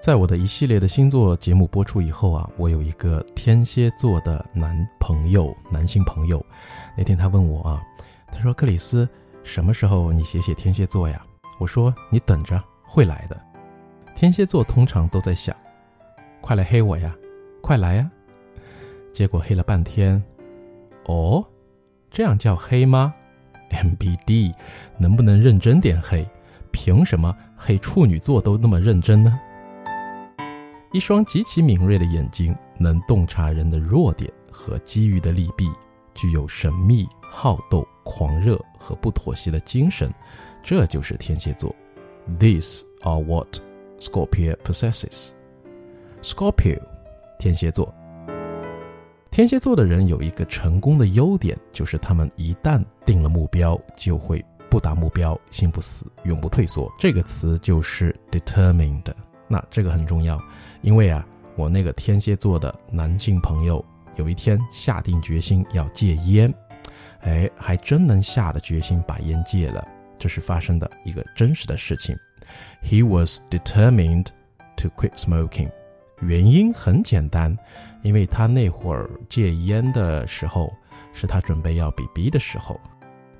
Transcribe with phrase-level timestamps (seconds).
[0.00, 6.42] 在我的一系列的星座节目播出以后啊，我有一个天蝎座的男朋友，男性朋友。
[6.96, 7.82] 那天他问我啊，
[8.32, 9.06] 他说：“克里斯，
[9.44, 11.22] 什么时候你写写天蝎座呀？”
[11.60, 13.38] 我说：“你等着，会来的。”
[14.16, 15.54] 天蝎座通常都在想
[16.40, 17.14] ：“快来黑我呀，
[17.60, 18.10] 快来呀！”
[19.12, 20.22] 结果黑了半天，
[21.04, 21.44] 哦，
[22.10, 23.12] 这样叫黑吗
[23.70, 24.54] ？MBD，
[24.96, 26.26] 能不能认真点黑？
[26.70, 29.38] 凭什么黑处女座都那么认真呢？
[30.92, 35.70] 一双极其敏锐的眼睛，能洞察人的弱点和机遇的利弊，
[36.14, 40.12] 具有神秘、好斗、狂热和不妥协的精神，
[40.64, 41.72] 这就是天蝎座。
[42.40, 43.60] These are what
[44.00, 45.30] Scorpio possesses.
[46.22, 46.80] Scorpio，
[47.38, 47.94] 天蝎座。
[49.30, 56.92] 天蝎座的人有一个成功的优点，就是他们一旦定了目标，就会不达目标心不死，永不退缩。
[56.98, 59.04] 这个词就是 determined。
[59.50, 60.40] 那这个很重要。
[60.80, 63.84] 因为啊，我那个天蝎座的男性朋友
[64.14, 66.54] 有一天下定决心要戒烟，
[67.22, 69.86] 哎，还真能下了决心把烟戒了。
[70.18, 72.16] 这是发生的一个真实的事情。
[72.82, 74.26] He was determined
[74.76, 75.70] to quit smoking。
[76.20, 77.58] 原因很简单，
[78.02, 80.72] 因为他那会儿戒烟的时候
[81.12, 82.80] 是他准备要 BB 的时候，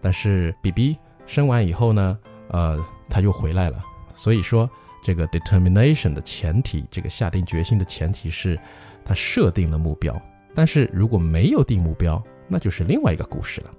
[0.00, 3.82] 但是 BB 生完以后呢，呃，他又回来了。
[4.14, 4.68] 所以说。
[5.02, 8.58] 这个 determination 的前提，这个下定决心的前提是，
[9.04, 10.20] 他设定了目标。
[10.54, 13.70] 但是如果没有定目标，那就是另外一个故事了。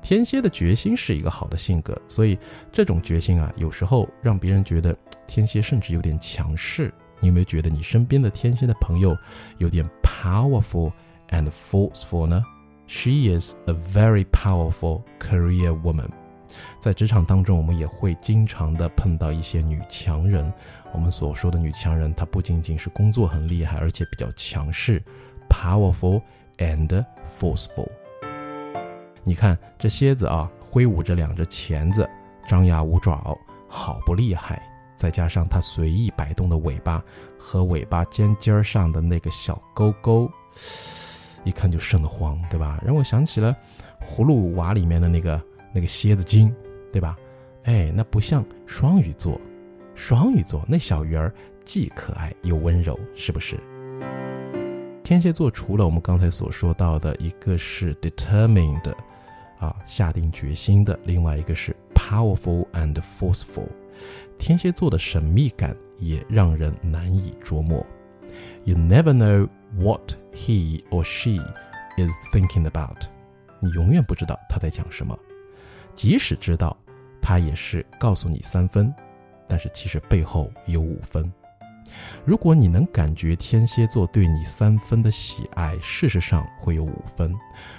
[0.00, 2.36] 天蝎的决心是一个好的性格，所以
[2.72, 6.92] 这种决心啊，有时候让别人觉得天蝎甚至有点强势。
[7.20, 9.16] 你有没有觉得你身边的天蝎的朋友
[9.58, 10.90] 有点 powerful
[11.28, 12.44] and forceful 呢
[12.88, 16.08] ？She is a very powerful career woman.
[16.78, 20.52] 在职场当中，我们也会经常的碰到一些女强人。
[20.92, 25.02] 我们所说的女强人，她不仅仅是工作很厉害，而且比较强势
[25.48, 26.20] ，powerful
[26.58, 27.04] and
[27.40, 27.88] forceful。
[29.24, 32.08] 你看这蝎子啊，挥舞着两只钳子，
[32.46, 34.62] 张牙舞爪，好不厉害。
[34.96, 37.02] 再加上它随意摆动的尾巴
[37.38, 40.30] 和尾巴尖尖上的那个小钩钩，
[41.42, 42.78] 一看就瘆得慌，对吧？
[42.84, 43.56] 让我想起了
[44.00, 45.40] 葫芦娃里面的那个。
[45.72, 46.54] 那个蝎子精，
[46.92, 47.16] 对吧？
[47.64, 49.40] 哎，那不像双鱼座，
[49.94, 51.32] 双鱼座那小鱼儿
[51.64, 53.58] 既可爱又温柔，是不是？
[55.04, 58.92] 天蝎座除了我们刚才所说到的一个是 determined，
[59.58, 63.68] 啊，下定决心的，另外一个是 powerful and forceful。
[64.38, 67.84] 天蝎座的神秘感也让人难以捉摸。
[68.64, 71.40] You never know what he or she
[71.96, 73.04] is thinking about。
[73.60, 75.16] 你永远不知道他在讲什么。
[75.94, 76.76] 即使知道，
[77.20, 78.92] 他也是告诉你三分，
[79.46, 81.30] 但是其实背后有五分。
[82.24, 87.30] 如果你能感觉天蝎座对你三分的喜爱，事实上会有五分；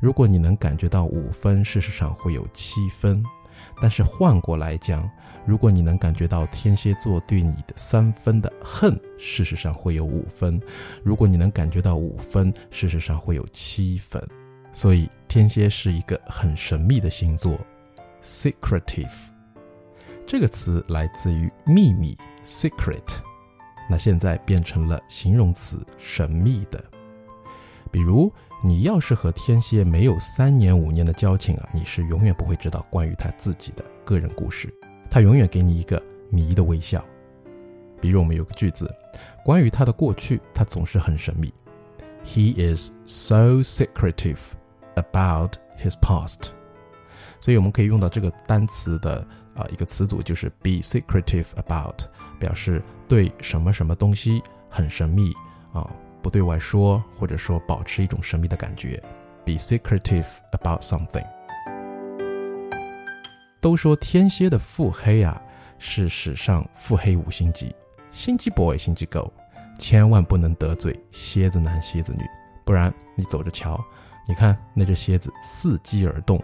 [0.00, 3.22] 如果你能感觉到五分，事实上会有七分。
[3.80, 5.08] 但是换过来讲，
[5.44, 10.58] 如果你能感觉到天蝎座对你的三分的恨，事实上会有五分；
[11.02, 14.26] 如果你能感觉到五分，事实上会有七分。
[14.72, 17.58] 所以天蝎是一个很神秘的星座。
[18.22, 19.10] Secretive
[20.26, 23.16] 这个词来自于秘密 secret，
[23.88, 26.82] 那现在变成了形容词神秘的。
[27.90, 28.30] 比如
[28.62, 34.72] 你要是和天蝎没有三年五年的交情啊，你是永远不会知道关于他自己的个人故事，
[35.10, 37.02] 他永远给你一个谜的微笑。
[38.00, 38.94] 比如我们有个句子，
[39.42, 41.52] 关于他的过去，他总是很神秘。
[42.22, 44.38] He is so secretive
[44.94, 46.50] about his past.
[47.40, 52.02] 所以我们可以用到这个单词的啊一个词组，就是 be secretive about，
[52.38, 55.32] 表示对什么什么东西很神秘
[55.72, 55.88] 啊，
[56.22, 59.02] 不对外说，或者说保持一种神秘的感觉。
[59.44, 61.24] be secretive about something。
[63.60, 65.40] 都说天蝎的腹黑啊
[65.78, 67.74] 是史上腹黑五星级，
[68.12, 69.30] 心机 boy 心机 girl，
[69.78, 72.24] 千万不能得罪蝎子男蝎子女，
[72.64, 73.82] 不然你走着瞧，
[74.28, 76.38] 你看那只蝎子伺机而动。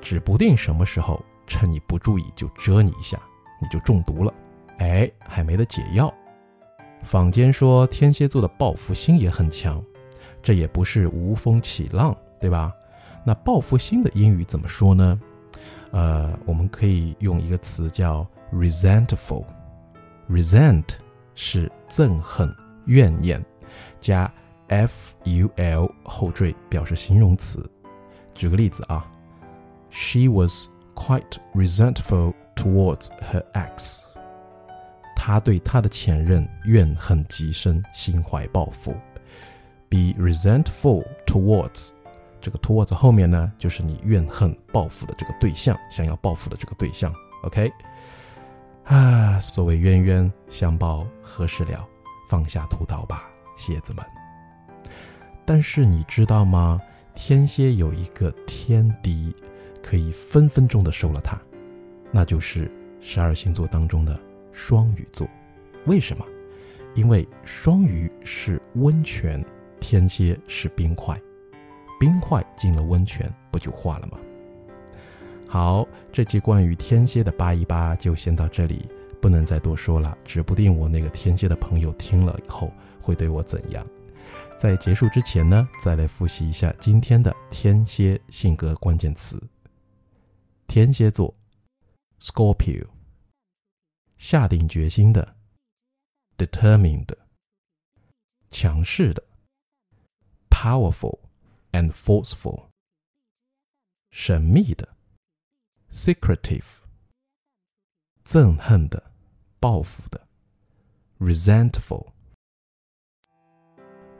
[0.00, 3.20] 指不定什么时候趁你不注意就蛰你一下，
[3.60, 4.32] 你就中毒了，
[4.78, 6.12] 哎，还没得解药。
[7.02, 9.82] 坊间说天蝎座的报复心也很强，
[10.42, 12.72] 这也不是无风起浪，对吧？
[13.24, 15.20] 那报复心的英语怎么说呢？
[15.90, 19.44] 呃，我们可以用一个词叫 resentful。
[20.28, 20.84] resent
[21.34, 22.54] 是憎恨、
[22.86, 23.44] 怨念，
[24.00, 24.32] 加
[24.68, 27.68] f u l 后缀表示形容词。
[28.34, 29.10] 举个例子啊。
[29.90, 34.04] She was quite resentful towards her ex.
[35.16, 38.94] 她对她的前任怨恨极深，心怀报复。
[39.88, 41.90] Be resentful towards，
[42.40, 47.12] 这个 towards 后面呢，就是你怨恨报复的这个对象，想要报复的这个对象。
[47.42, 47.72] OK，
[48.84, 51.86] 啊，所谓冤冤相报何时了？
[52.28, 54.04] 放下屠刀吧，蝎子们。
[55.44, 56.80] 但是你知道吗？
[57.16, 59.34] 天蝎有一个天敌，
[59.82, 61.40] 可以分分钟的收了它，
[62.10, 64.18] 那就是十二星座当中的。
[64.52, 65.28] 双鱼座，
[65.86, 66.26] 为什么？
[66.96, 69.42] 因为双鱼是温泉，
[69.78, 71.18] 天蝎是冰块，
[72.00, 74.18] 冰块进了温泉不就化了吗？
[75.46, 78.88] 好，这期关于天蝎的八一八就先到这里，
[79.20, 83.86] 不能再多说了，指不定我那个天蝎的朋友听了以后会对我怎样。
[84.56, 89.40] 在结束之前呢，再来复习一下今天的天蝎性格关键词：
[90.70, 91.34] 天蝎座
[92.20, 92.86] ，Scorpio。
[94.18, 95.36] 下定决心的
[96.38, 97.12] ，determined，
[98.52, 99.20] 强势的
[100.48, 101.18] ，powerful
[101.72, 102.68] and forceful，
[104.12, 104.96] 神秘的
[105.90, 106.62] ，secretive，
[108.24, 109.10] 憎恨的，
[109.58, 110.28] 报复的
[111.18, 112.12] ，resentful。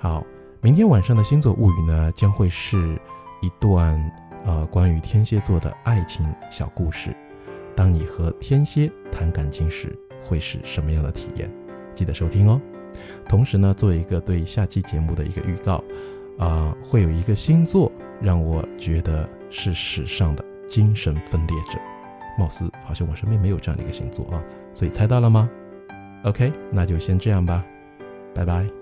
[0.01, 0.27] 好，
[0.61, 3.01] 明天晚上的星座物语呢，将会是
[3.41, 3.97] 一段
[4.45, 7.15] 呃关于天蝎座的爱情小故事。
[7.77, 11.51] 当你和天蝎谈感情时，会是什么样的体验？
[11.95, 12.61] 记得收听哦。
[13.27, 15.83] 同时呢，做一个对下期节目的一个预告，
[16.39, 17.91] 啊，会有一个星座
[18.21, 21.79] 让我觉得是史上的精神分裂者，
[22.39, 24.43] 貌似好像我身边没有这样的一个星座啊，
[24.75, 25.49] 所以猜到了吗
[26.25, 27.65] ？OK，那就先这样吧，
[28.35, 28.80] 拜拜。